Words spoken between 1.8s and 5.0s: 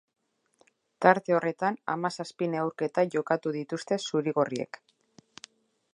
hamazazpi neurketa jokatu dituzte zuri-gorriek.